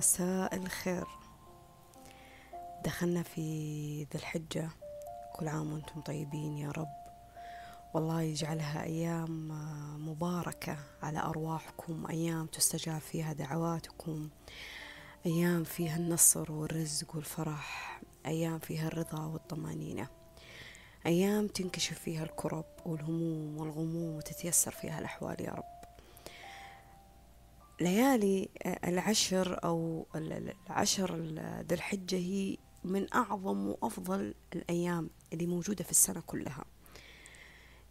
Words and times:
مساء 0.00 0.56
الخير. 0.56 1.06
دخلنا 2.84 3.22
في 3.22 3.42
ذي 4.02 4.14
الحجة. 4.14 4.70
كل 5.32 5.48
عام 5.48 5.72
وأنتم 5.72 6.00
طيبين 6.00 6.58
يا 6.58 6.70
رب. 6.70 6.94
والله 7.94 8.22
يجعلها 8.22 8.82
أيام 8.82 9.48
مباركة 10.08 10.76
على 11.02 11.18
أرواحكم 11.18 12.06
أيام 12.06 12.46
تستجاب 12.46 13.00
فيها 13.00 13.32
دعواتكم 13.32 14.28
أيام 15.26 15.64
فيها 15.64 15.96
النصر 15.96 16.52
والرزق 16.52 17.16
والفرح 17.16 18.00
أيام 18.26 18.58
فيها 18.58 18.86
الرضا 18.86 19.26
والطمأنينة 19.26 20.08
أيام 21.06 21.46
تنكشف 21.46 21.98
فيها 21.98 22.22
الكرب 22.22 22.66
والهموم 22.86 23.58
والغموم 23.58 24.16
وتتيسر 24.16 24.70
فيها 24.70 24.98
الأحوال 24.98 25.40
يا 25.40 25.50
رب. 25.50 25.79
ليالي 27.80 28.48
العشر 28.66 29.64
أو 29.64 30.06
العشر 30.14 31.16
ذي 31.68 31.74
الحجة 31.74 32.16
هي 32.16 32.56
من 32.84 33.06
أعظم 33.14 33.66
وأفضل 33.66 34.34
الأيام 34.54 35.10
اللي 35.32 35.46
موجودة 35.46 35.84
في 35.84 35.90
السنة 35.90 36.20
كلها. 36.20 36.64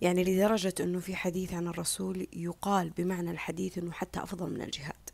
يعني 0.01 0.23
لدرجة 0.23 0.73
أنه 0.79 0.99
في 0.99 1.15
حديث 1.15 1.53
عن 1.53 1.67
الرسول 1.67 2.27
يقال 2.33 2.89
بمعنى 2.89 3.31
الحديث 3.31 3.77
أنه 3.77 3.91
حتى 3.91 4.23
أفضل 4.23 4.49
من 4.49 4.61
الجهاد. 4.61 5.09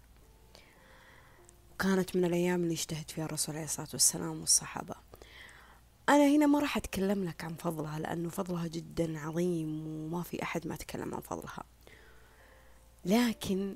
وكانت 1.74 2.16
من 2.16 2.26
الأيام 2.26 2.64
اللي 2.64 2.74
اجتهد 2.74 3.12
فيها 3.12 3.26
الرسول 3.26 3.56
عليه 3.56 3.66
الصلاة 3.66 3.88
والسلام 3.94 4.40
والصحابة. 4.40 4.96
أنا 6.10 6.28
هنا 6.36 6.46
ما 6.46 6.60
راح 6.60 6.78
أتكلم 6.78 7.24
لك 7.24 7.44
عن 7.44 7.56
فضلها 7.56 8.00
لأنه 8.00 8.30
فضلها 8.30 8.68
جدا 8.68 9.20
عظيم 9.20 9.88
وما 9.88 10.24
في 10.24 10.44
أحد 10.44 10.68
ما 10.68 10.76
تكلم 10.76 11.16
عن 11.16 11.22
فضلها. 11.22 11.64
لكن 13.06 13.76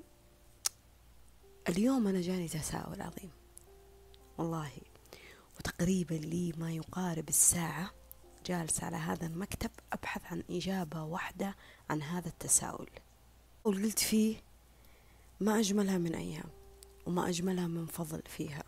اليوم 1.68 2.08
أنا 2.08 2.22
جاني 2.22 2.48
تساؤل 2.48 3.02
عظيم 3.02 3.31
والله 4.38 4.72
وتقريبا 5.58 6.13
لي 6.13 6.54
ما 6.58 6.72
يقارب 6.72 7.30
الساعة 7.30 7.92
جالسة 8.45 8.86
على 8.86 8.97
هذا 8.97 9.28
المكتب 9.28 9.72
أبحث 9.94 10.22
عن 10.25 10.44
إجابة 10.50 11.03
واحدة 11.03 11.56
عن 11.89 12.02
هذا 12.02 12.28
التساؤل. 12.28 12.89
وقلت 13.64 14.00
فيه 14.00 14.36
ما 15.39 15.59
أجملها 15.59 15.97
من 15.97 16.16
أيام 16.16 16.50
وما 17.06 17.30
أجملها 17.30 17.67
من 17.67 17.86
فضل 17.86 18.22
فيها 18.25 18.64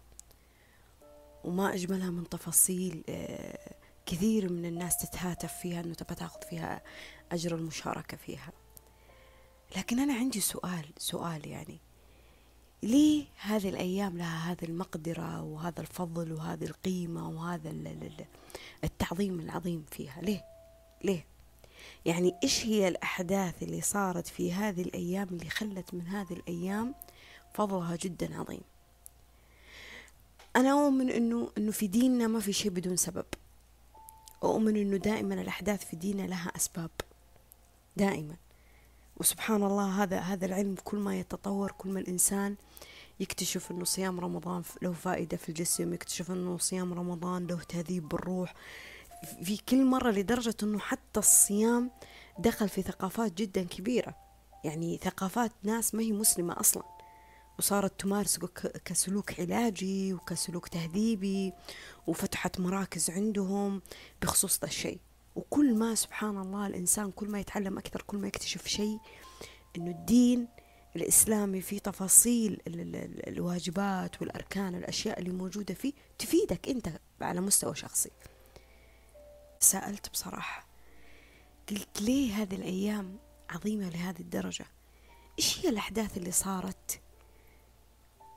وما 1.43 1.73
أجملها 1.73 2.09
من 2.09 2.29
تفاصيل 2.29 3.03
آه، 3.09 3.75
كثير 4.05 4.51
من 4.51 4.65
الناس 4.65 4.97
تتهاتف 4.97 5.53
فيها 5.53 5.81
أنه 5.81 5.93
تبى 5.93 6.15
تاخذ 6.15 6.41
فيها 6.49 6.81
أجر 7.31 7.55
المشاركة 7.55 8.17
فيها. 8.17 8.51
لكن 9.77 9.99
أنا 9.99 10.13
عندي 10.13 10.39
سؤال 10.39 10.85
سؤال 10.97 11.47
يعني. 11.47 11.79
ليه 12.83 13.25
هذه 13.41 13.69
الأيام 13.69 14.17
لها 14.17 14.51
هذه 14.51 14.63
المقدرة 14.63 15.41
وهذا 15.41 15.81
الفضل 15.81 16.31
وهذه 16.31 16.63
القيمة 16.63 17.29
وهذا 17.29 17.73
التعظيم 18.83 19.39
العظيم 19.39 19.85
فيها؟ 19.91 20.21
ليه؟ 20.21 20.45
ليه؟ 21.03 21.25
يعني 22.05 22.35
إيش 22.43 22.65
هي 22.65 22.87
الأحداث 22.87 23.63
اللي 23.63 23.81
صارت 23.81 24.27
في 24.27 24.53
هذه 24.53 24.81
الأيام 24.81 25.27
اللي 25.31 25.49
خلت 25.49 25.93
من 25.93 26.07
هذه 26.07 26.33
الأيام 26.33 26.95
فضلها 27.53 27.95
جدا 27.95 28.37
عظيم؟ 28.37 28.61
أنا 30.55 30.71
أؤمن 30.71 31.09
إنه 31.09 31.51
إنه 31.57 31.71
في 31.71 31.87
ديننا 31.87 32.27
ما 32.27 32.39
في 32.39 32.53
شيء 32.53 32.71
بدون 32.71 32.95
سبب. 32.95 33.25
أؤمن 34.43 34.75
إنه 34.75 34.97
دائما 34.97 35.41
الأحداث 35.41 35.85
في 35.85 35.95
ديننا 35.95 36.27
لها 36.27 36.51
أسباب. 36.55 36.91
دائما. 37.97 38.35
وسبحان 39.21 39.63
الله 39.63 40.03
هذا 40.03 40.19
هذا 40.19 40.45
العلم 40.45 40.75
كل 40.83 40.97
ما 40.97 41.19
يتطور 41.19 41.71
كل 41.71 41.89
ما 41.89 41.99
الإنسان 41.99 42.55
يكتشف 43.19 43.71
أنه 43.71 43.85
صيام 43.85 44.19
رمضان 44.19 44.63
له 44.81 44.93
فائدة 44.93 45.37
في 45.37 45.49
الجسم 45.49 45.93
يكتشف 45.93 46.31
أنه 46.31 46.57
صيام 46.57 46.93
رمضان 46.93 47.47
له 47.47 47.59
تهذيب 47.59 48.09
بالروح. 48.09 48.53
في 49.43 49.57
كل 49.57 49.85
مرة 49.85 50.11
لدرجة 50.11 50.55
أنه 50.63 50.79
حتى 50.79 51.19
الصيام 51.19 51.91
دخل 52.39 52.69
في 52.69 52.81
ثقافات 52.81 53.33
جدا 53.33 53.63
كبيرة. 53.63 54.15
يعني 54.63 54.97
ثقافات 54.97 55.51
ناس 55.63 55.95
ما 55.95 56.01
هي 56.01 56.11
مسلمة 56.11 56.59
أصلا. 56.59 56.83
وصارت 57.59 57.99
تمارس 58.01 58.39
كسلوك 58.85 59.39
علاجي 59.39 60.13
وكسلوك 60.13 60.67
تهذيبي 60.67 61.53
وفتحت 62.07 62.59
مراكز 62.59 63.09
عندهم 63.09 63.81
بخصوص 64.21 64.59
ذا 64.59 64.67
الشيء. 64.67 64.99
وكل 65.35 65.75
ما 65.75 65.95
سبحان 65.95 66.37
الله 66.37 66.67
الإنسان 66.67 67.11
كل 67.11 67.27
ما 67.27 67.39
يتعلم 67.39 67.77
أكثر 67.77 68.01
كل 68.01 68.17
ما 68.17 68.27
يكتشف 68.27 68.67
شيء 68.67 68.99
إنه 69.77 69.91
الدين 69.91 70.47
الإسلامي 70.95 71.61
في 71.61 71.79
تفاصيل 71.79 72.61
الواجبات 73.27 74.21
والأركان 74.21 74.75
الأشياء 74.75 75.19
اللي 75.19 75.31
موجودة 75.31 75.73
فيه 75.73 75.93
تفيدك 76.19 76.69
أنت 76.69 76.89
على 77.21 77.41
مستوى 77.41 77.75
شخصي. 77.75 78.11
سألت 79.59 80.09
بصراحة 80.09 80.67
قلت 81.69 82.01
ليه 82.01 82.33
هذه 82.33 82.55
الأيام 82.55 83.17
عظيمة 83.49 83.89
لهذه 83.89 84.19
الدرجة؟ 84.19 84.65
إيش 85.39 85.59
هي 85.59 85.69
الأحداث 85.69 86.17
اللي 86.17 86.31
صارت؟ 86.31 87.01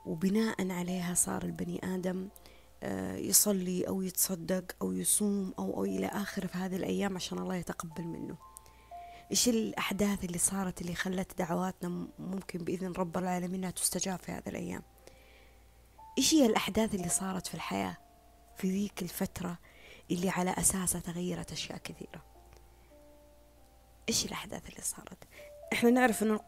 وبناء 0.05 0.71
عليها 0.71 1.13
صار 1.13 1.43
البني 1.43 1.95
آدم 1.95 2.29
يصلي 3.17 3.87
أو 3.87 4.01
يتصدق 4.01 4.63
أو 4.81 4.91
يصوم 4.91 5.53
أو, 5.59 5.77
أو 5.77 5.85
إلى 5.85 6.07
آخره 6.07 6.47
في 6.47 6.57
هذه 6.57 6.75
الأيام 6.75 7.15
عشان 7.15 7.37
الله 7.37 7.55
يتقبل 7.55 8.03
منه. 8.03 8.37
إيش 9.31 9.49
الأحداث 9.49 10.23
اللي 10.23 10.37
صارت 10.37 10.81
اللي 10.81 10.95
خلت 10.95 11.37
دعواتنا 11.37 12.07
ممكن 12.19 12.59
بإذن 12.59 12.91
رب 12.91 13.17
العالمين 13.17 13.55
أنها 13.55 13.71
تستجاب 13.71 14.19
في 14.19 14.31
هذه 14.31 14.43
الأيام؟ 14.47 14.81
إيش 16.17 16.33
هي 16.33 16.45
الأحداث 16.45 16.95
اللي 16.95 17.09
صارت 17.09 17.47
في 17.47 17.53
الحياة 17.53 17.97
في 18.57 18.69
ذيك 18.69 19.01
الفترة 19.01 19.57
اللي 20.11 20.29
على 20.29 20.51
أساسها 20.51 21.01
تغيرت 21.01 21.51
أشياء 21.51 21.77
كثيرة؟ 21.77 22.23
إيش 24.09 24.25
الأحداث 24.25 24.69
اللي 24.69 24.81
صارت؟ 24.81 25.17
إحنا 25.73 25.89
نعرف 25.89 26.23
أن 26.23 26.39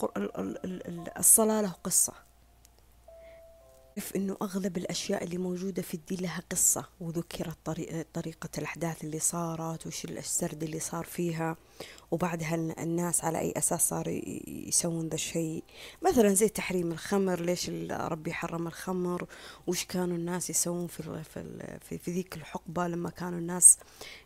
الصلاة 1.17 1.61
له 1.61 1.71
قصة. 1.71 2.26
نعرف 3.97 4.15
إنه 4.15 4.37
أغلب 4.41 4.77
الأشياء 4.77 5.23
اللي 5.23 5.37
موجودة 5.37 5.81
في 5.81 5.93
الدين 5.93 6.19
لها 6.21 6.43
قصة 6.51 6.85
وذكرت 6.99 7.57
طريقة 8.13 8.49
الأحداث 8.57 9.03
اللي 9.03 9.19
صارت 9.19 9.87
وش 9.87 10.05
السرد 10.05 10.63
اللي 10.63 10.79
صار 10.79 11.05
فيها 11.05 11.57
وبعدها 12.11 12.55
الناس 12.55 13.23
على 13.23 13.39
أي 13.39 13.53
أساس 13.57 13.89
صاروا 13.89 14.21
يسوون 14.47 15.07
ذا 15.09 15.15
الشيء. 15.15 15.63
مثلا 16.01 16.33
زي 16.33 16.49
تحريم 16.49 16.91
الخمر 16.91 17.41
ليش 17.41 17.69
ربي 17.91 18.33
حرم 18.33 18.67
الخمر؟ 18.67 19.27
وش 19.67 19.85
كانوا 19.85 20.17
الناس 20.17 20.49
يسوون 20.49 20.87
في 20.87 21.23
في 21.79 21.97
في 21.99 22.11
ذيك 22.11 22.37
الحقبة 22.37 22.87
لما 22.87 23.09
كانوا 23.09 23.39
الناس 23.39 23.77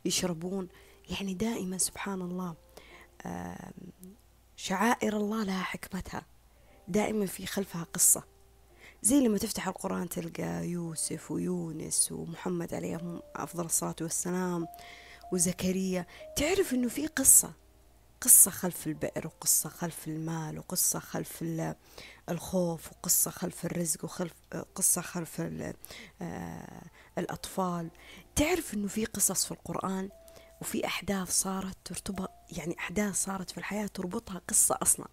يشربون؟ 0.05 0.67
يعني 1.09 1.33
دائما 1.33 1.77
سبحان 1.77 2.21
الله 2.21 2.55
شعائر 4.55 5.17
الله 5.17 5.43
لها 5.43 5.63
حكمتها. 5.63 6.25
دائما 6.87 7.25
في 7.25 7.45
خلفها 7.45 7.83
قصة. 7.93 8.23
زي 9.03 9.19
لما 9.19 9.37
تفتح 9.37 9.67
القرآن 9.67 10.09
تلقى 10.09 10.67
يوسف 10.69 11.31
ويونس 11.31 12.11
ومحمد 12.11 12.73
عليهم 12.73 13.21
أفضل 13.35 13.65
الصلاة 13.65 13.95
والسلام 14.01 14.67
وزكريا. 15.31 16.05
تعرف 16.35 16.73
إنه 16.73 16.89
في 16.89 17.07
قصة 17.07 17.53
قصة 18.21 18.51
خلف 18.51 18.87
البئر 18.87 19.27
وقصة 19.27 19.69
خلف 19.69 20.07
المال 20.07 20.59
وقصة 20.59 20.99
خلف 20.99 21.43
الخوف 22.29 22.91
وقصة 22.91 23.31
خلف 23.31 23.65
الرزق 23.65 24.03
وخلف 24.05 24.33
قصة 24.75 25.01
خلف 25.01 25.41
آه، 26.21 26.81
الأطفال. 27.17 27.89
تعرف 28.35 28.73
إنه 28.73 28.87
في 28.87 29.05
قصص 29.05 29.45
في 29.45 29.51
القرآن 29.51 30.09
وفي 30.61 30.85
أحداث 30.85 31.29
صارت 31.31 31.77
ترتبط 31.85 32.31
يعني 32.57 32.75
أحداث 32.79 33.23
صارت 33.23 33.51
في 33.51 33.57
الحياة 33.57 33.87
تربطها 33.87 34.41
قصة 34.47 34.77
أصلا. 34.81 35.07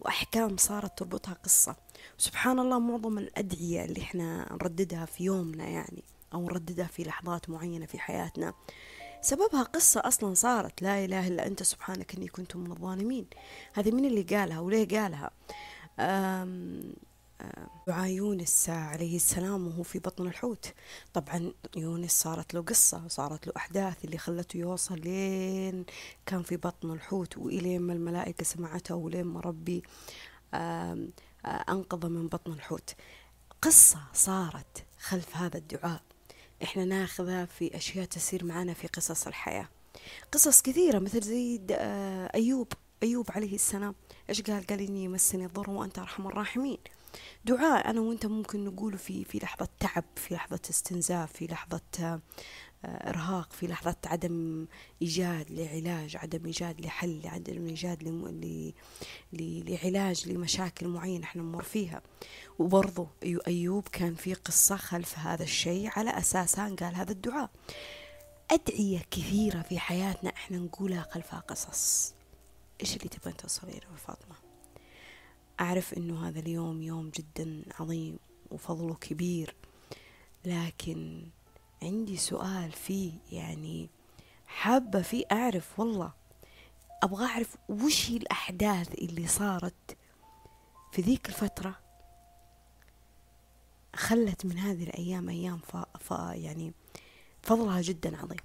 وأحكام 0.00 0.56
صارت 0.56 0.98
تربطها 0.98 1.34
قصة. 1.34 1.76
سبحان 2.18 2.58
الله 2.58 2.78
معظم 2.78 3.18
الأدعية 3.18 3.84
اللي 3.84 4.02
إحنا 4.02 4.52
نرددها 4.52 5.04
في 5.04 5.24
يومنا 5.24 5.64
يعني 5.64 6.04
أو 6.34 6.42
نرددها 6.44 6.86
في 6.86 7.02
لحظات 7.04 7.50
معينة 7.50 7.86
في 7.86 7.98
حياتنا 7.98 8.54
سببها 9.20 9.62
قصة 9.62 10.02
أصلا 10.04 10.34
صارت. 10.34 10.82
لا 10.82 11.04
إله 11.04 11.28
إلا 11.28 11.46
أنت 11.46 11.62
سبحانك 11.62 12.14
إني 12.14 12.28
كنت 12.28 12.56
من 12.56 12.70
الظالمين. 12.70 13.26
هذه 13.72 13.90
من 13.90 14.04
اللي 14.04 14.22
قالها 14.22 14.60
وليه 14.60 14.88
قالها؟ 14.88 15.30
دعاء 17.86 18.10
يونس 18.10 18.68
عليه 18.68 19.16
السلام 19.16 19.66
وهو 19.66 19.82
في 19.82 19.98
بطن 19.98 20.26
الحوت. 20.26 20.72
طبعا 21.12 21.52
يونس 21.76 22.12
صارت 22.12 22.54
له 22.54 22.62
قصة 22.62 23.04
وصارت 23.04 23.46
له 23.46 23.52
أحداث 23.56 24.04
اللي 24.04 24.18
خلته 24.18 24.56
يوصل 24.56 25.00
لين 25.00 25.84
كان 26.26 26.42
في 26.42 26.56
بطن 26.56 26.90
الحوت 26.90 27.38
وإلين 27.38 27.80
ما 27.80 27.92
الملائكة 27.92 28.44
سمعته 28.44 28.94
ولين 28.94 29.24
ما 29.24 29.40
ربي 29.40 29.82
أنقذ 31.46 32.08
من 32.08 32.28
بطن 32.28 32.52
الحوت. 32.52 32.94
قصة 33.62 33.98
صارت 34.12 34.84
خلف 35.00 35.36
هذا 35.36 35.58
الدعاء. 35.58 36.02
إحنا 36.62 36.84
ناخذها 36.84 37.44
في 37.44 37.76
أشياء 37.76 38.06
تسير 38.06 38.44
معنا 38.44 38.74
في 38.74 38.86
قصص 38.86 39.26
الحياة. 39.26 39.68
قصص 40.32 40.62
كثيرة 40.62 40.98
مثل 40.98 41.20
زي 41.22 41.60
أيوب 42.34 42.72
أيوب 43.02 43.26
عليه 43.30 43.54
السلام. 43.54 43.94
إيش 44.28 44.42
قال؟ 44.42 44.66
قال 44.66 44.80
إني 44.80 45.04
يمسني 45.04 45.46
الضر 45.46 45.70
وأنت 45.70 45.98
أرحم 45.98 46.26
الراحمين. 46.26 46.78
دعاء 47.44 47.90
أنا 47.90 48.00
وأنت 48.00 48.26
ممكن 48.26 48.64
نقوله 48.64 48.96
في 48.96 49.24
في 49.24 49.38
لحظة 49.38 49.68
تعب 49.80 50.04
في 50.16 50.34
لحظة 50.34 50.60
استنزاف 50.70 51.32
في 51.32 51.46
لحظة 51.46 52.20
آه، 52.84 53.08
إرهاق 53.08 53.52
في 53.52 53.66
لحظة 53.66 53.96
عدم 54.06 54.66
إيجاد 55.02 55.50
لعلاج 55.50 56.16
عدم 56.16 56.46
إيجاد 56.46 56.80
لحل 56.80 57.20
عدم 57.24 57.66
إيجاد 57.66 58.02
لعلاج 59.32 60.28
لمشاكل 60.28 60.88
معينة 60.88 61.24
إحنا 61.24 61.42
نمر 61.42 61.62
فيها. 61.62 62.02
وبرضو 62.58 63.06
أيوب 63.46 63.88
كان 63.88 64.14
في 64.14 64.34
قصة 64.34 64.76
خلف 64.76 65.18
هذا 65.18 65.42
الشيء 65.42 65.90
على 65.96 66.10
أساسها 66.10 66.76
قال 66.80 66.94
هذا 66.94 67.12
الدعاء. 67.12 67.50
أدعية 68.50 69.02
كثيرة 69.10 69.62
في 69.62 69.78
حياتنا 69.78 70.30
إحنا 70.30 70.58
نقولها 70.58 71.06
خلفها 71.10 71.38
قصص. 71.38 72.14
إيش 72.80 72.96
اللي 72.96 73.08
تبغين 73.08 73.36
توصلين 73.36 73.74
له 73.74 73.96
فاطمة؟ 73.96 74.43
أعرف 75.60 75.94
أنه 75.94 76.28
هذا 76.28 76.38
اليوم 76.38 76.82
يوم 76.82 77.10
جدا 77.10 77.62
عظيم 77.80 78.18
وفضله 78.50 78.94
كبير 78.94 79.54
لكن 80.44 81.22
عندي 81.82 82.16
سؤال 82.16 82.72
فيه 82.72 83.12
يعني 83.32 83.88
حابة 84.46 85.02
فيه 85.02 85.24
أعرف 85.32 85.80
والله 85.80 86.12
أبغى 87.02 87.26
أعرف 87.26 87.56
وش 87.68 88.10
هي 88.10 88.16
الأحداث 88.16 88.94
اللي 88.94 89.26
صارت 89.26 89.96
في 90.92 91.02
ذيك 91.02 91.28
الفترة؟ 91.28 91.74
خلت 93.94 94.46
من 94.46 94.58
هذه 94.58 94.84
الأيام 94.84 95.28
أيام 95.28 95.58
ف... 95.58 95.76
ف... 95.76 96.10
يعني 96.32 96.72
فضلها 97.42 97.80
جدا 97.80 98.16
عظيم. 98.16 98.38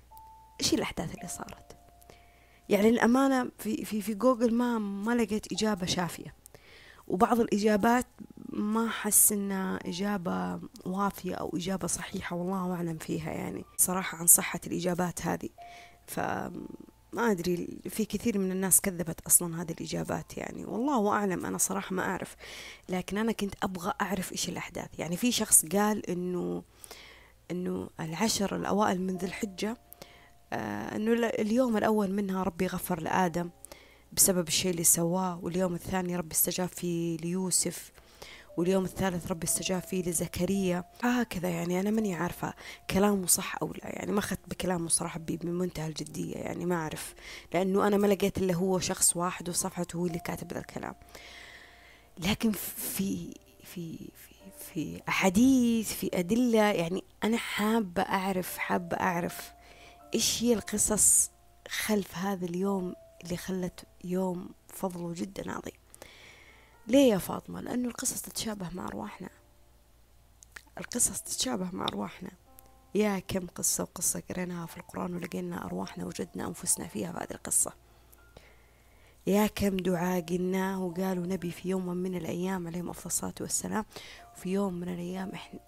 إيش 0.61 0.73
الأحداث 0.73 1.15
اللي 1.15 1.27
صارت؟ 1.27 1.77
يعني 2.69 2.89
الأمانة 2.89 3.51
في 3.57 3.85
في 3.85 4.01
في 4.01 4.13
جوجل 4.13 4.53
ما 4.53 4.79
ما 4.79 5.11
لقيت 5.11 5.53
إجابة 5.53 5.85
شافية. 5.85 6.38
وبعض 7.09 7.39
الإجابات 7.39 8.05
ما 8.49 8.87
أحس 8.87 9.31
إنها 9.31 9.79
إجابة 9.85 10.59
وافية 10.85 11.35
أو 11.35 11.51
إجابة 11.55 11.87
صحيحة 11.87 12.35
والله 12.35 12.73
أعلم 12.73 12.97
فيها 12.97 13.31
يعني. 13.31 13.65
صراحة 13.77 14.17
عن 14.17 14.27
صحة 14.27 14.59
الإجابات 14.67 15.25
هذه. 15.25 15.49
ف 16.07 16.19
ما 17.13 17.31
أدري 17.31 17.79
في 17.89 18.05
كثير 18.05 18.37
من 18.37 18.51
الناس 18.51 18.81
كذبت 18.81 19.19
أصلا 19.27 19.61
هذه 19.61 19.71
الإجابات 19.71 20.37
يعني. 20.37 20.65
والله 20.65 21.09
أعلم 21.11 21.45
أنا 21.45 21.57
صراحة 21.57 21.95
ما 21.95 22.01
أعرف. 22.03 22.35
لكن 22.89 23.17
أنا 23.17 23.31
كنت 23.31 23.55
أبغى 23.63 23.93
أعرف 24.01 24.31
إيش 24.31 24.49
الأحداث. 24.49 24.89
يعني 24.99 25.17
في 25.17 25.31
شخص 25.31 25.65
قال 25.65 26.09
إنه 26.09 26.63
إنه 27.51 27.89
العشر 27.99 28.55
الأوائل 28.55 29.01
من 29.01 29.17
ذي 29.17 29.25
الحجة 29.25 29.77
آه 30.53 30.95
إنه 30.95 31.13
اليوم 31.27 31.77
الأول 31.77 32.11
منها 32.11 32.43
ربي 32.43 32.67
غفر 32.67 32.99
لآدم. 33.01 33.49
بسبب 34.11 34.47
الشيء 34.47 34.71
اللي 34.71 34.83
سواه 34.83 35.39
واليوم 35.43 35.73
الثاني 35.73 36.15
ربي 36.15 36.31
استجاب 36.31 36.67
فيه 36.69 37.17
ليوسف 37.17 37.91
واليوم 38.57 38.85
الثالث 38.85 39.31
ربي 39.31 39.47
استجاب 39.47 39.81
فيه 39.81 40.03
لزكريا. 40.03 40.83
هكذا 41.03 41.49
يعني 41.49 41.79
أنا 41.79 41.89
ماني 41.91 42.15
عارفة 42.15 42.53
كلامه 42.89 43.27
صح 43.27 43.55
أو 43.61 43.73
لا 43.73 43.95
يعني 43.95 44.11
ما 44.11 44.19
أخذت 44.19 44.39
بكلامه 44.47 44.89
صراحة 44.89 45.19
بمنتهى 45.19 45.87
الجدية 45.87 46.35
يعني 46.35 46.65
ما 46.65 46.75
أعرف 46.75 47.13
لأنه 47.53 47.87
أنا 47.87 47.97
ما 47.97 48.07
لقيت 48.07 48.37
إلا 48.37 48.53
هو 48.53 48.79
شخص 48.79 49.15
واحد 49.17 49.49
وصفحته 49.49 49.97
هو 49.97 50.05
اللي 50.05 50.19
كاتب 50.19 50.53
ذا 50.53 50.59
الكلام. 50.59 50.95
لكن 52.17 52.51
في 52.51 53.33
في 53.63 54.09
في 54.15 54.51
في 54.59 55.01
أحاديث 55.09 55.93
في 55.93 56.09
أدلة 56.13 56.63
يعني 56.63 57.03
أنا 57.23 57.37
حابة 57.37 58.01
أعرف 58.01 58.57
حابة 58.57 58.97
أعرف 58.97 59.51
إيش 60.13 60.43
هي 60.43 60.53
القصص 60.53 61.31
خلف 61.67 62.17
هذا 62.17 62.45
اليوم 62.45 62.93
اللي 63.23 63.37
خلت 63.37 63.85
يوم 64.03 64.49
فضله 64.67 65.13
جدا 65.13 65.51
عظيم. 65.51 65.73
ليه 66.87 67.11
يا 67.11 67.17
فاطمة؟ 67.17 67.61
لأنه 67.61 67.87
القصص 67.87 68.21
تتشابه 68.21 68.69
مع 68.73 68.87
أرواحنا. 68.87 69.29
القصص 70.77 71.21
تتشابه 71.21 71.69
مع 71.71 71.85
أرواحنا. 71.85 72.31
يا 72.95 73.19
كم 73.19 73.47
قصة 73.47 73.83
وقصة 73.83 74.23
قريناها 74.29 74.65
في 74.65 74.77
القرآن 74.77 75.15
ولقينا 75.15 75.65
أرواحنا 75.65 76.05
وجدنا 76.05 76.47
أنفسنا 76.47 76.87
فيها 76.87 77.11
في 77.11 77.17
هذه 77.17 77.31
القصة. 77.31 77.73
يا 79.27 79.47
كم 79.47 79.77
دعاء 79.77 80.21
قلناه 80.21 80.83
وقالوا 80.83 81.25
نبي 81.25 81.51
في 81.51 81.69
يوم 81.69 81.87
من 81.87 82.15
الأيام 82.15 82.67
عليهم 82.67 82.89
أفضل 82.89 83.05
الصلاة 83.05 83.33
والسلام. 83.41 83.85
وفي 84.39 84.49
يوم 84.49 84.73
من 84.73 84.89
الأيام 84.89 85.31
إحنا 85.33 85.59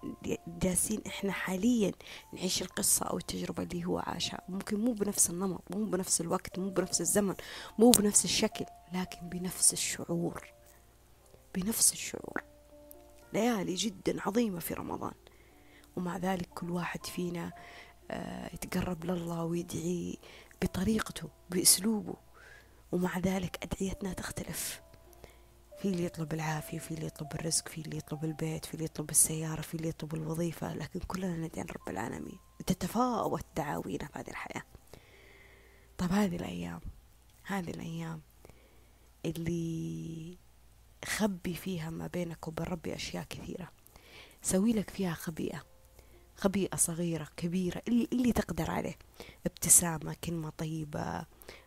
جالسين 0.46 1.02
إحنا 1.06 1.32
حاليا 1.32 1.92
نعيش 2.32 2.62
القصة 2.62 3.06
أو 3.06 3.18
التجربة 3.18 3.62
اللي 3.62 3.84
هو 3.84 3.98
عاشها. 3.98 4.40
ممكن 4.48 4.80
مو 4.80 4.92
بنفس 4.92 5.30
النمط 5.30 5.62
مو 5.70 5.84
بنفس 5.84 6.20
الوقت 6.20 6.58
مو 6.58 6.70
بنفس 6.70 7.00
الزمن 7.00 7.34
مو 7.78 7.90
بنفس 7.90 8.24
الشكل 8.24 8.64
لكن 8.92 9.28
بنفس 9.28 9.72
الشعور. 9.72 10.52
بنفس 11.54 11.92
الشعور. 11.92 12.42
ليالي 13.32 13.74
جدا 13.74 14.22
عظيمة 14.22 14.60
في 14.60 14.74
رمضان. 14.74 15.14
ومع 15.96 16.16
ذلك 16.16 16.48
كل 16.54 16.70
واحد 16.70 17.06
فينا 17.06 17.52
آه، 18.10 18.54
يتقرب 18.54 19.04
لله 19.04 19.44
ويدعي 19.44 20.18
بطريقته 20.62 21.28
بأسلوبه. 21.50 22.14
ومع 22.92 23.18
ذلك 23.18 23.58
أدعيتنا 23.62 24.12
تختلف. 24.12 24.80
في 25.82 25.88
اللي 25.88 26.04
يطلب 26.04 26.32
العافية 26.32 26.78
في 26.78 26.94
اللي 26.94 27.06
يطلب 27.06 27.28
الرزق 27.34 27.68
في 27.68 27.80
اللي 27.80 27.96
يطلب 27.96 28.24
البيت 28.24 28.64
في 28.64 28.74
اللي 28.74 28.84
يطلب 28.84 29.10
السيارة 29.10 29.60
في 29.60 29.74
اللي 29.74 29.88
يطلب 29.88 30.14
الوظيفة 30.14 30.74
لكن 30.74 31.00
كلنا 31.00 31.36
ندعي 31.36 31.62
رب 31.62 31.88
العالمين. 31.88 32.38
تتفاوت 32.66 33.44
دعاوينا 33.56 34.06
في 34.06 34.18
هذه 34.18 34.28
الحياة. 34.28 34.62
طب 35.98 36.12
هذه 36.12 36.36
الأيام 36.36 36.80
هذه 37.44 37.70
الأيام 37.70 38.20
اللي 39.24 40.38
خبي 41.04 41.54
فيها 41.54 41.90
ما 41.90 42.06
بينك 42.06 42.48
وبين 42.48 42.66
ربي 42.66 42.94
أشياء 42.94 43.24
كثيرة. 43.24 43.70
سوي 44.42 44.72
لك 44.72 44.90
فيها 44.90 45.14
خبيئة 45.14 45.62
خبيئة 46.36 46.76
صغيرة 46.76 47.28
كبيرة 47.36 47.82
اللي, 47.88 48.08
اللي 48.12 48.32
تقدر 48.32 48.70
عليه. 48.70 48.98
ابتسامة 49.46 50.16
كلمة 50.24 50.50
طيبة 50.50 51.26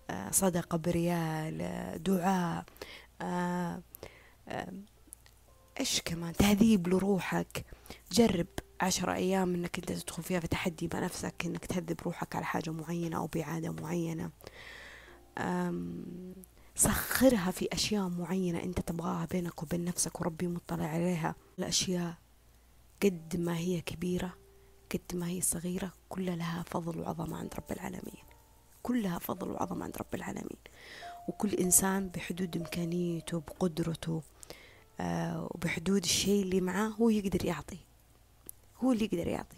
آه، 0.10 0.32
صدقة 0.32 0.78
بريال 0.78 1.62
آه، 1.62 1.98
دعاء 1.98 2.66
إيش 5.80 6.02
كمان؟ 6.06 6.34
تهذيب 6.34 6.88
لروحك. 6.88 7.66
جرب 8.12 8.48
عشرة 8.82 9.14
أيام 9.14 9.54
إنك 9.54 9.80
أنت 9.80 9.92
تدخل 9.92 10.24
فيها 10.24 10.40
في 10.40 10.48
تحدي 10.48 10.90
مع 10.94 11.00
نفسك 11.00 11.46
إنك 11.46 11.66
تهذب 11.66 12.02
روحك 12.06 12.36
على 12.36 12.46
حاجة 12.46 12.70
معينة 12.70 13.18
أو 13.18 13.28
بعادة 13.28 13.72
معينة. 13.72 14.32
سخرها 16.76 17.52
في 17.52 17.68
أشياء 17.74 18.10
معينة 18.10 18.64
أنت 18.64 18.80
تبغاها 18.80 19.26
بينك 19.26 19.64
وبين 19.64 19.86
نفسك 19.86 20.22
وربي 20.22 20.48
مطلع 20.48 20.86
عليها. 20.86 21.36
الأشياء 21.60 22.14
قد 23.04 23.38
ما 23.38 23.58
هي 23.58 23.82
كبيرة 23.82 24.38
قد 24.92 25.16
ما 25.16 25.28
هي 25.28 25.42
صغيرة 25.42 25.92
كلها 26.10 26.36
لها 26.36 26.64
فضل 26.68 27.00
وعظمة 27.00 27.38
عند 27.38 27.54
رب 27.54 27.72
العالمين. 27.72 28.24
كلها 28.84 29.20
فضل 29.20 29.52
وعظمة 29.52 29.84
عند 29.86 29.98
رب 29.98 30.16
العالمين. 30.16 30.58
وكل 31.28 31.54
إنسان 31.54 32.10
بحدود 32.10 32.58
إمكانيته 32.58 33.40
بقدرته 33.40 34.22
آه 35.00 35.48
وبحدود 35.52 36.04
الشيء 36.04 36.44
اللي 36.44 36.62
معاه 36.62 36.88
هو 36.88 37.10
يقدر 37.10 37.46
يعطي. 37.46 37.78
هو 38.84 38.92
اللي 38.92 39.06
يقدر 39.06 39.28
يعطي. 39.28 39.58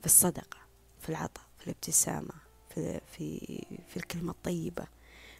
في 0.00 0.06
الصدقة 0.06 0.58
في 1.00 1.08
العطاء 1.08 1.44
في 1.58 1.66
الابتسامة 1.66 2.34
في, 2.74 3.00
في, 3.12 3.40
في 3.88 3.96
الكلمة 3.96 4.30
الطيبة 4.30 4.86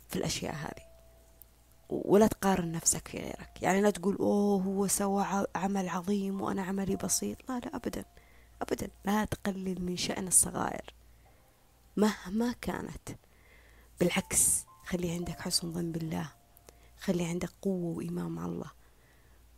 في 0.09 0.17
الأشياء 0.17 0.55
هذه. 0.55 0.91
ولا 1.89 2.27
تقارن 2.27 2.73
نفسك 2.73 3.09
في 3.09 3.19
غيرك. 3.19 3.63
يعني 3.63 3.81
لا 3.81 3.91
تقول 3.91 4.17
أوه 4.17 4.63
هو 4.63 4.87
سوى 4.87 5.47
عمل 5.55 5.89
عظيم 5.89 6.41
وأنا 6.41 6.63
عملي 6.63 6.97
بسيط. 6.97 7.39
لا 7.49 7.59
لا 7.59 7.77
أبدا. 7.77 8.05
أبدا. 8.63 8.89
لا 9.05 9.25
تقلل 9.25 9.83
من 9.83 9.97
شأن 9.97 10.27
الصغائر. 10.27 10.95
مهما 11.97 12.55
كانت. 12.61 13.09
بالعكس 14.01 14.65
خلي 14.85 15.11
عندك 15.11 15.41
حسن 15.41 15.73
ظن 15.73 15.93
بالله. 15.93 16.33
خلي 16.99 17.25
عندك 17.25 17.51
قوة 17.63 17.97
وإيمان 17.97 18.27
مع 18.27 18.47
الله. 18.47 18.71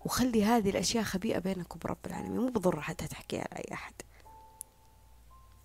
وخلي 0.04 0.44
هذه 0.44 0.70
الأشياء 0.70 1.04
خبيئة 1.04 1.38
بينك 1.38 1.76
وبرب 1.76 1.98
العالمين. 2.06 2.40
مو 2.40 2.48
بضر 2.48 2.80
حتى 2.80 3.06
تحكيها 3.08 3.44
لأي 3.52 3.64
أحد. 3.72 3.94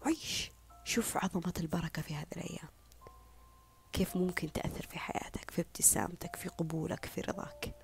عيش. 0.06 0.52
شوف 0.84 1.18
عظمة 1.18 1.54
البركة 1.60 2.02
في 2.02 2.16
هذه 2.16 2.28
الأيام. 2.38 2.70
كيف 3.94 4.18
ممكن 4.18 4.52
تأثر 4.52 4.88
في 4.90 5.00
حياتك 5.00 5.52
في 5.52 5.62
ابتسامتك 5.62 6.36
في 6.36 6.50
قبولك 6.50 7.06
في 7.06 7.22
رضاك. 7.22 7.76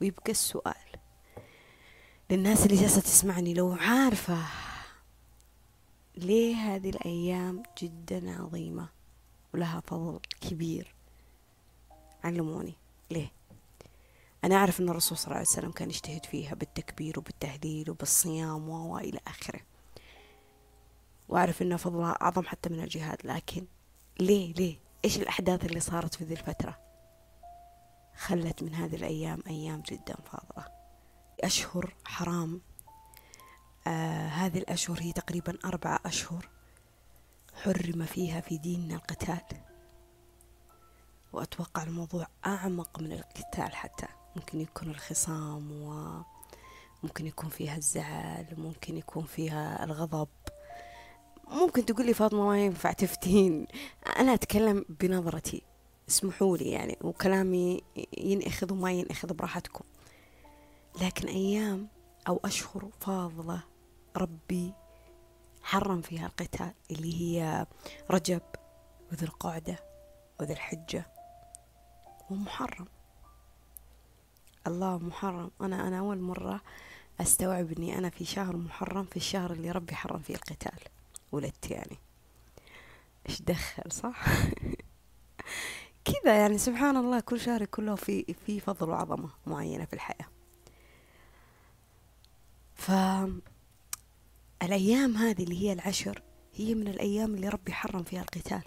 ويبقى 0.00 0.30
السؤال 0.30 0.74
للناس 2.30 2.66
اللي 2.66 2.76
جالسة 2.76 3.00
تسمعني 3.00 3.54
لو 3.54 3.72
عارفة 3.72 4.38
ليه 6.16 6.56
هذه 6.56 6.90
الأيام 6.90 7.62
جدا 7.82 8.42
عظيمة؟ 8.42 8.88
ولها 9.54 9.80
فضل 9.80 10.20
كبير. 10.40 10.94
علموني. 12.24 12.74
ليه؟ 13.10 13.32
أنا 14.44 14.54
أعرف 14.54 14.80
أن 14.80 14.88
الرسول 14.88 15.18
صلى 15.18 15.26
الله 15.26 15.36
عليه 15.36 15.48
وسلم 15.48 15.70
كان 15.70 15.88
يجتهد 15.88 16.26
فيها 16.26 16.54
بالتكبير 16.54 17.18
وبالتهليل 17.18 17.90
وبالصيام 17.90 18.68
وإلى 18.68 19.20
آخره. 19.26 19.60
وأعرف 21.28 21.62
أن 21.62 21.76
فضلها 21.76 22.12
أعظم 22.12 22.42
حتى 22.42 22.68
من 22.68 22.80
الجهاد 22.80 23.18
لكن 23.24 23.66
ليه؟ 24.20 24.54
ليه؟ 24.54 24.78
إيش 25.04 25.16
الأحداث 25.16 25.64
اللي 25.64 25.80
صارت 25.80 26.14
في 26.14 26.24
ذي 26.24 26.34
الفترة؟ 26.34 26.78
خلت 28.16 28.62
من 28.62 28.74
هذه 28.74 28.96
الأيام 28.96 29.42
أيام 29.46 29.82
جدا 29.88 30.14
فاضلة. 30.14 30.68
أشهر 31.40 31.94
حرام. 32.04 32.60
آه 33.86 34.28
هذه 34.28 34.58
الأشهر 34.58 35.00
هي 35.00 35.12
تقريبا 35.12 35.58
أربعة 35.64 36.00
أشهر. 36.06 36.48
حرم 37.54 38.04
فيها 38.04 38.40
في 38.40 38.58
ديننا 38.58 38.94
القتال. 38.94 39.40
وأتوقع 41.32 41.82
الموضوع 41.82 42.26
أعمق 42.46 43.00
من 43.00 43.12
القتال 43.12 43.74
حتى. 43.74 44.06
ممكن 44.36 44.60
يكون 44.60 44.90
الخصام 44.90 45.72
وممكن 47.02 47.26
يكون 47.26 47.48
فيها 47.48 47.76
الزعل 47.76 48.54
ممكن 48.58 48.96
يكون 48.96 49.24
فيها 49.24 49.84
الغضب. 49.84 50.28
ممكن 51.48 51.86
تقول 51.86 52.06
لي 52.06 52.14
فاطمة 52.14 52.46
ما 52.46 52.64
ينفع 52.64 52.92
تفتين. 52.92 53.66
أنا 54.18 54.34
أتكلم 54.34 54.84
بنظرتي. 54.88 55.62
اسمحوا 56.08 56.56
لي 56.56 56.70
يعني 56.70 56.98
وكلامي 57.00 57.82
ينأخذ 58.18 58.72
وما 58.72 58.92
ينأخذ 58.92 59.34
براحتكم. 59.34 59.84
لكن 61.02 61.28
أيام 61.28 61.88
أو 62.28 62.40
أشهر 62.44 62.90
فاضلة 63.00 63.62
ربي 64.16 64.72
حرم 65.62 66.00
فيها 66.00 66.26
القتال 66.26 66.74
اللي 66.90 67.22
هي 67.22 67.66
رجب 68.10 68.42
وذي 69.12 69.26
القعدة 69.26 69.78
وذي 70.40 70.52
الحجة. 70.52 71.06
ومحرم. 72.30 72.86
الله 74.66 74.98
محرم. 74.98 75.50
أنا 75.60 75.88
أنا 75.88 75.98
أول 75.98 76.20
مرة 76.20 76.60
أستوعب 77.20 77.72
إني 77.72 77.98
أنا 77.98 78.10
في 78.10 78.24
شهر 78.24 78.56
محرم 78.56 79.04
في 79.04 79.16
الشهر 79.16 79.52
اللي 79.52 79.70
ربي 79.70 79.94
حرم 79.94 80.20
فيه 80.20 80.34
القتال 80.34 80.78
ولدت 81.32 81.70
يعني. 81.70 81.98
إيش 83.28 83.42
دخل 83.42 83.92
صح؟ 83.92 84.24
كذا 86.04 86.36
يعني 86.36 86.58
سبحان 86.58 86.96
الله 86.96 87.20
كل 87.20 87.40
شهر 87.40 87.64
كله 87.64 87.94
في 87.94 88.34
في 88.46 88.60
فضل 88.60 88.88
وعظمة 88.88 89.30
معينة 89.46 89.84
في 89.84 89.92
الحياة. 89.92 90.26
فالأيام 94.62 95.16
هذه 95.16 95.42
اللي 95.42 95.62
هي 95.62 95.72
العشر 95.72 96.22
هي 96.54 96.74
من 96.74 96.88
الأيام 96.88 97.34
اللي 97.34 97.48
ربي 97.48 97.72
حرم 97.72 98.02
فيها 98.02 98.22
القتال 98.22 98.62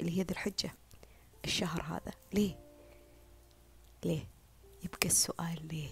اللي 0.00 0.18
هي 0.18 0.22
ذي 0.22 0.30
الحجة. 0.30 0.74
الشهر 1.44 1.82
هذا 1.82 2.12
ليه؟ 2.34 2.58
ليه؟ 4.04 4.28
يبقى 4.84 5.06
السؤال 5.06 5.68
ليه؟ 5.68 5.88